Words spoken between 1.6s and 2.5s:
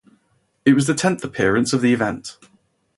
of the event.